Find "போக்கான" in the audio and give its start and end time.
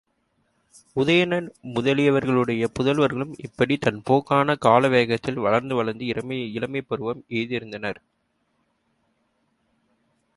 4.05-4.55